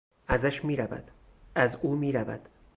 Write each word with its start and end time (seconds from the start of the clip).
ازش 0.27 0.65
میرود. 0.65 1.11
از 1.55 1.77
او 1.81 1.95
میرود. 1.95 2.49